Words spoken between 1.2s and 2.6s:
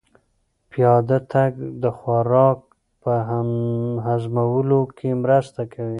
تګ د خوراک